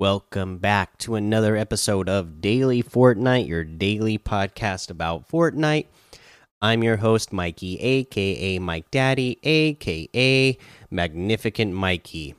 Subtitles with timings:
[0.00, 5.88] Welcome back to another episode of Daily Fortnite, your daily podcast about Fortnite.
[6.62, 10.56] I'm your host, Mikey, aka Mike Daddy, aka
[10.90, 12.34] Magnificent Mikey.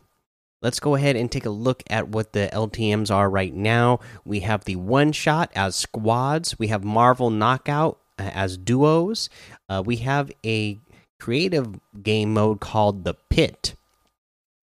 [0.64, 4.00] Let's go ahead and take a look at what the LTMs are right now.
[4.26, 9.30] We have the one shot as squads, we have Marvel Knockout uh, as duos,
[9.70, 10.80] uh, we have a
[11.20, 13.76] creative game mode called the Pit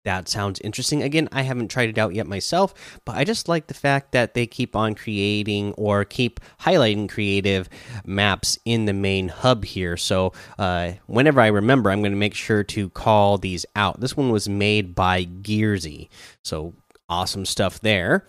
[0.05, 1.03] that sounds interesting.
[1.03, 4.35] Again, I haven't tried it out yet myself, but I just like the fact that
[4.35, 7.69] they keep on creating or keep highlighting creative
[8.05, 9.97] maps in the main hub here.
[9.97, 14.01] So, uh, whenever I remember, I'm going to make sure to call these out.
[14.01, 16.09] This one was made by Gearsy,
[16.43, 16.75] so
[17.09, 18.27] awesome stuff there.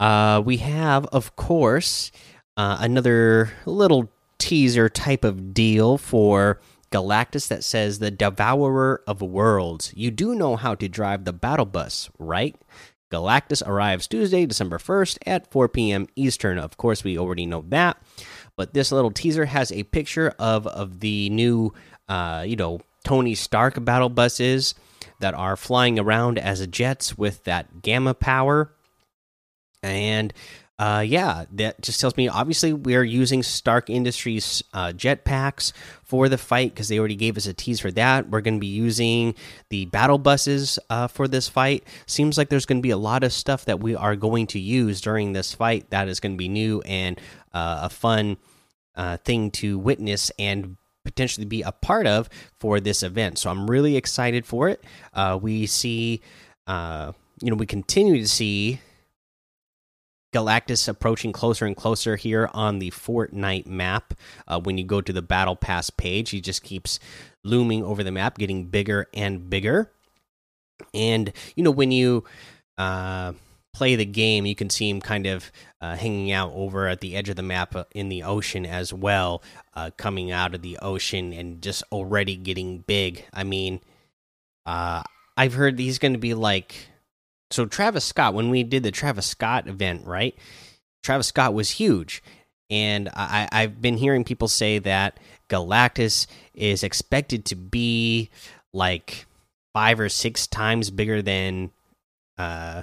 [0.00, 2.10] Uh, we have, of course,
[2.56, 9.92] uh, another little teaser type of deal for Galactus that says the Devourer of Worlds.
[9.94, 12.56] You do know how to drive the battle bus, right?
[13.10, 16.06] Galactus arrives Tuesday, December 1st at 4 p.m.
[16.14, 16.58] Eastern.
[16.58, 18.02] Of course, we already know that.
[18.56, 21.72] But this little teaser has a picture of of the new
[22.08, 24.74] uh, you know, Tony Stark battle buses
[25.20, 28.72] that are flying around as jets with that gamma power.
[29.82, 30.32] And
[30.78, 35.72] uh, yeah, that just tells me obviously we're using Stark Industries uh, jetpacks
[36.04, 38.30] for the fight because they already gave us a tease for that.
[38.30, 39.34] We're going to be using
[39.70, 41.82] the battle buses uh, for this fight.
[42.06, 44.60] Seems like there's going to be a lot of stuff that we are going to
[44.60, 47.20] use during this fight that is going to be new and
[47.52, 48.36] uh, a fun
[48.94, 52.28] uh, thing to witness and potentially be a part of
[52.60, 53.38] for this event.
[53.38, 54.84] So I'm really excited for it.
[55.12, 56.20] Uh, we see,
[56.68, 58.80] you know, we continue to see
[60.32, 64.14] Galactus approaching closer and closer here on the Fortnite map.
[64.46, 66.98] Uh, when you go to the Battle Pass page, he just keeps
[67.44, 69.90] looming over the map, getting bigger and bigger.
[70.92, 72.24] And, you know, when you
[72.76, 73.32] uh,
[73.72, 75.50] play the game, you can see him kind of
[75.80, 78.92] uh, hanging out over at the edge of the map uh, in the ocean as
[78.92, 79.42] well,
[79.74, 83.24] uh, coming out of the ocean and just already getting big.
[83.32, 83.80] I mean,
[84.66, 85.02] uh,
[85.36, 86.88] I've heard he's going to be like
[87.50, 90.36] so Travis Scott, when we did the Travis Scott event, right?
[91.02, 92.22] Travis Scott was huge,
[92.70, 98.30] and I, I've been hearing people say that Galactus is expected to be
[98.72, 99.26] like
[99.72, 101.70] five or six times bigger than
[102.36, 102.82] uh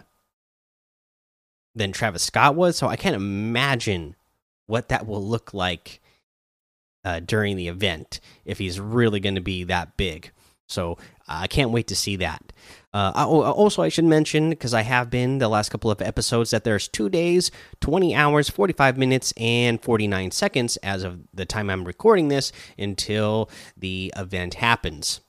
[1.75, 2.77] than Travis Scott was.
[2.77, 4.15] So I can't imagine
[4.65, 6.01] what that will look like
[7.03, 10.31] uh, during the event if he's really going to be that big.
[10.67, 10.97] So
[11.27, 12.51] I can't wait to see that.
[12.95, 16.63] Uh, also, I should mention because I have been the last couple of episodes that
[16.63, 17.51] there's two days,
[17.81, 23.49] 20 hours, 45 minutes, and 49 seconds as of the time I'm recording this until
[23.75, 25.19] the event happens.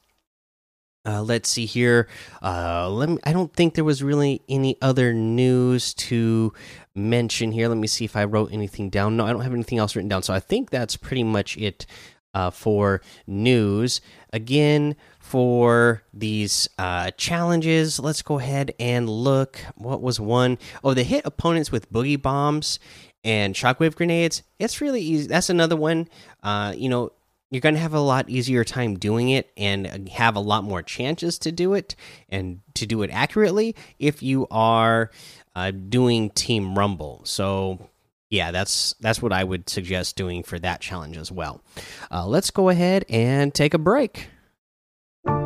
[1.05, 2.07] Uh, let's see here.
[2.41, 3.19] Uh, let me.
[3.25, 6.53] I don't think there was really any other news to
[6.95, 7.69] mention here.
[7.69, 9.17] Let me see if I wrote anything down.
[9.17, 10.23] No, I don't have anything else written down.
[10.23, 11.87] So I think that's pretty much it
[12.37, 14.03] uh, for news.
[14.31, 19.59] Again, for these uh, challenges, let's go ahead and look.
[19.75, 20.59] What was one?
[20.85, 22.79] Oh, they hit opponents with boogie bombs
[23.25, 24.43] and shockwave grenades.
[24.59, 25.27] It's really easy.
[25.27, 26.09] That's another one.
[26.43, 27.13] Uh, you know,
[27.51, 30.83] you're going to have a lot easier time doing it and have a lot more
[30.83, 31.97] chances to do it
[32.29, 35.11] and to do it accurately if you are
[35.55, 37.23] uh, doing Team Rumble.
[37.25, 37.89] So
[38.31, 41.63] yeah, that's that's what I would suggest doing for that challenge as well.
[42.11, 44.29] Uh, let's go ahead and take a break.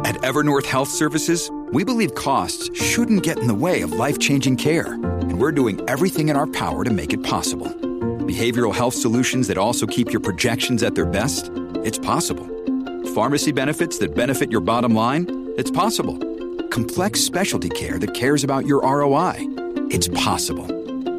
[0.05, 4.57] At Evernorth Health Services, we believe costs shouldn't get in the way of life changing
[4.57, 7.69] care, and we're doing everything in our power to make it possible.
[7.69, 11.51] Behavioral health solutions that also keep your projections at their best?
[11.85, 12.47] It's possible.
[13.15, 15.27] Pharmacy benefits that benefit your bottom line?
[15.57, 16.19] It's possible.
[16.69, 19.37] Complex specialty care that cares about your ROI?
[19.91, 20.67] It's possible.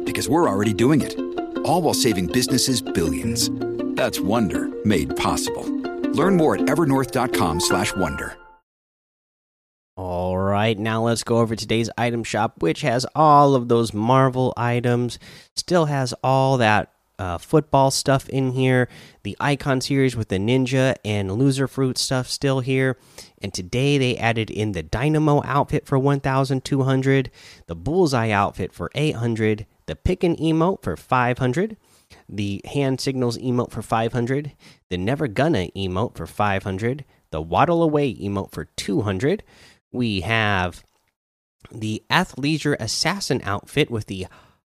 [0.04, 1.21] Because we're already doing it.
[1.64, 3.50] All while saving businesses billions.
[3.96, 5.64] That's Wonder made possible.
[6.12, 8.36] Learn more at evernorth.com/wonder.
[9.94, 14.54] All right, now let's go over today's item shop, which has all of those Marvel
[14.56, 15.18] items,
[15.54, 18.88] still has all that uh, football stuff in here,
[19.22, 22.96] the Icon series with the Ninja and Loser Fruit stuff still here.
[23.42, 27.30] And today they added in the Dynamo outfit for 1,200,
[27.66, 31.76] the Bullseye outfit for 800, the Pickin' emote for 500,
[32.28, 34.52] the Hand Signals emote for 500,
[34.90, 39.42] the Never Gonna emote for 500, the Waddle Away emote for 200
[39.92, 40.82] we have
[41.70, 44.26] the athleisure assassin outfit with the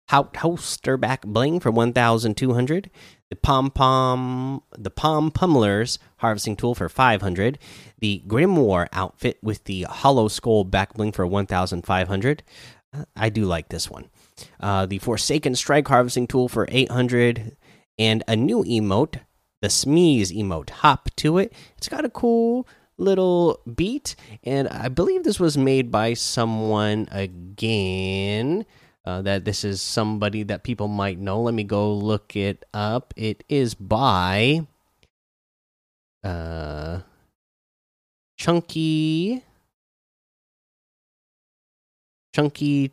[0.09, 2.89] holsterback bling for 1200
[3.29, 7.57] the pom pom the pom pummelers harvesting tool for 500
[7.99, 12.43] the grimoire outfit with the hollow skull back bling for 1500
[12.93, 14.09] uh, i do like this one
[14.59, 17.55] uh, the Forsaken Strike Harvesting Tool for 800,
[17.97, 19.19] and a new emote,
[19.61, 20.69] the Smeeze emote.
[20.69, 21.53] Hop to it.
[21.77, 22.67] It's got a cool
[22.97, 28.65] little beat, and I believe this was made by someone again.
[29.03, 31.41] Uh, that this is somebody that people might know.
[31.41, 33.15] Let me go look it up.
[33.17, 34.67] It is by
[36.23, 36.99] uh,
[38.37, 39.43] Chunky.
[42.33, 42.91] Chunky.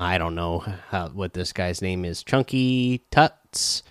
[0.00, 0.60] I don't know
[0.90, 2.22] how, what this guy's name is.
[2.22, 3.82] Chunky Tuts.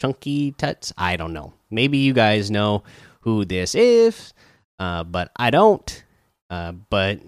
[0.00, 0.92] Chunky Tuts.
[0.96, 1.54] I don't know.
[1.70, 2.84] Maybe you guys know
[3.22, 4.32] who this is,
[4.78, 6.04] uh, but I don't.
[6.48, 7.20] Uh, but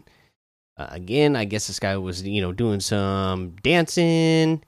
[0.77, 4.63] uh, again, I guess this guy was, you know, doing some dancing.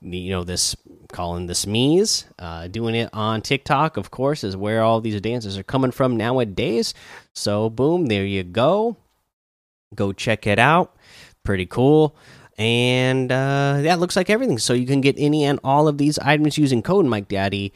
[0.00, 0.76] You know, this
[1.12, 5.56] calling the Smeeze, uh, doing it on TikTok, of course, is where all these dances
[5.56, 6.92] are coming from nowadays.
[7.34, 8.96] So, boom, there you go.
[9.94, 10.94] Go check it out.
[11.42, 12.16] Pretty cool.
[12.56, 14.58] And uh, that looks like everything.
[14.58, 17.72] So you can get any and all of these items using code Mike Daddy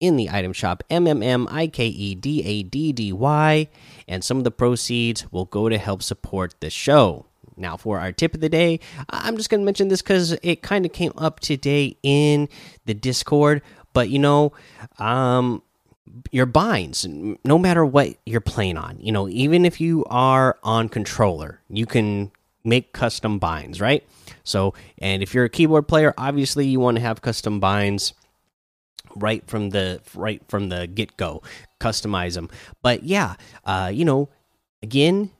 [0.00, 3.68] in the item shop M M M I K E D A D D Y,
[4.06, 7.26] and some of the proceeds will go to help support the show.
[7.56, 10.60] Now, for our tip of the day, I'm just going to mention this because it
[10.60, 12.48] kind of came up today in
[12.84, 13.62] the Discord.
[13.94, 14.52] But you know,
[14.98, 15.62] um,
[16.30, 20.88] your binds, no matter what you're playing on, you know, even if you are on
[20.90, 22.30] controller, you can
[22.66, 24.04] make custom binds, right?
[24.44, 28.12] So, and if you're a keyboard player, obviously you want to have custom binds
[29.14, 31.42] right from the right from the get go,
[31.80, 32.50] customize them.
[32.82, 34.28] But yeah, uh, you know,
[34.82, 35.30] again,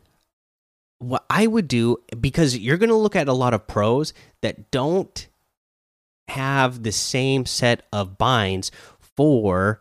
[0.98, 4.12] what I would do because you're going to look at a lot of pros
[4.42, 5.28] that don't
[6.28, 8.70] have the same set of binds
[9.00, 9.80] for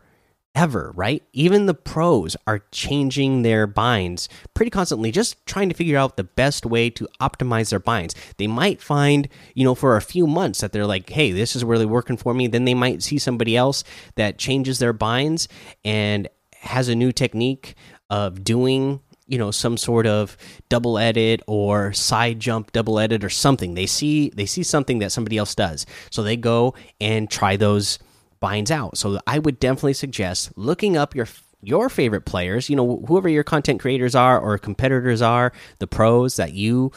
[0.56, 1.22] ever, right?
[1.34, 6.24] Even the pros are changing their binds pretty constantly, just trying to figure out the
[6.24, 8.14] best way to optimize their binds.
[8.38, 11.62] They might find, you know, for a few months that they're like, hey, this is
[11.62, 12.46] really working for me.
[12.48, 13.84] Then they might see somebody else
[14.16, 15.46] that changes their binds
[15.84, 17.74] and has a new technique
[18.08, 20.36] of doing you know some sort of
[20.68, 25.10] double edit or side jump double edit or something they see they see something that
[25.10, 27.98] somebody else does so they go and try those
[28.40, 28.98] binds out.
[28.98, 31.26] So I would definitely suggest looking up your
[31.62, 36.36] your favorite players, you know, whoever your content creators are or competitors are, the pros
[36.36, 36.92] that you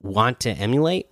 [0.00, 1.06] want to emulate,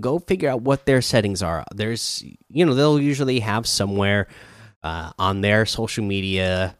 [0.00, 1.64] go figure out what their settings are.
[1.74, 4.26] There's, you know, they'll usually have somewhere
[4.82, 6.76] uh, on their social media,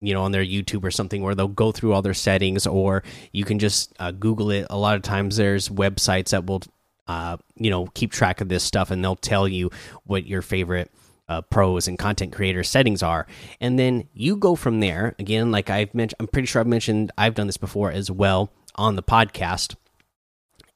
[0.00, 3.04] you know, on their YouTube or something where they'll go through all their settings, or
[3.32, 4.66] you can just uh, Google it.
[4.70, 6.62] A lot of times there's websites that will,
[7.06, 9.70] uh, you know, keep track of this stuff and they'll tell you
[10.04, 10.90] what your favorite
[11.28, 13.26] uh, pros and content creator settings are,
[13.60, 15.14] and then you go from there.
[15.18, 18.50] Again, like I've mentioned, I'm pretty sure I've mentioned I've done this before as well
[18.74, 19.74] on the podcast.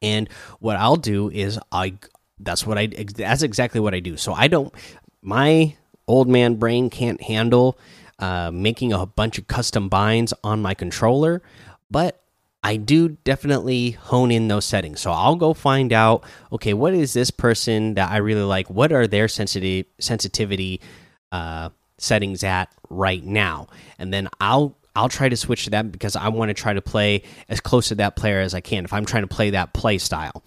[0.02, 0.28] And
[0.58, 1.94] what I'll do is I
[2.38, 4.16] that's what I that's exactly what I do.
[4.16, 4.74] So I don't
[5.22, 5.76] my
[6.08, 7.78] old man brain can't handle
[8.18, 11.42] uh, making a bunch of custom binds on my controller,
[11.90, 12.21] but
[12.62, 15.00] I do definitely hone in those settings.
[15.00, 18.70] So I'll go find out, okay, what is this person that I really like?
[18.70, 20.80] What are their sensitive sensitivity
[21.32, 23.66] uh, settings at right now?
[23.98, 26.82] And then I'll I'll try to switch to that because I want to try to
[26.82, 28.84] play as close to that player as I can.
[28.84, 30.44] If I'm trying to play that play style,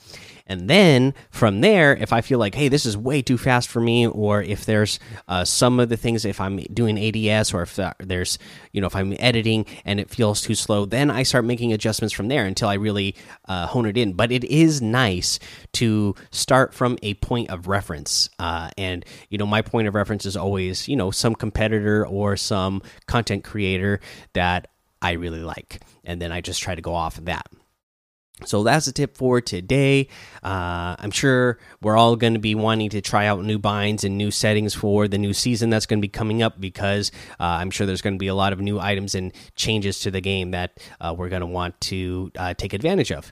[0.47, 3.79] and then from there, if I feel like, hey, this is way too fast for
[3.79, 7.79] me, or if there's uh, some of the things, if I'm doing ADS, or if
[7.99, 8.37] there's,
[8.71, 12.13] you know, if I'm editing and it feels too slow, then I start making adjustments
[12.13, 14.13] from there until I really uh, hone it in.
[14.13, 15.39] But it is nice
[15.73, 18.29] to start from a point of reference.
[18.37, 22.37] Uh, and, you know, my point of reference is always, you know, some competitor or
[22.37, 23.99] some content creator
[24.33, 24.67] that
[25.01, 25.81] I really like.
[26.03, 27.47] And then I just try to go off of that.
[28.43, 30.09] So that's a tip for today.
[30.43, 34.17] Uh, I'm sure we're all going to be wanting to try out new binds and
[34.17, 37.71] new settings for the new season that's going to be coming up because uh, I'm
[37.71, 40.51] sure there's going to be a lot of new items and changes to the game
[40.51, 43.31] that uh, we're going to want to uh, take advantage of.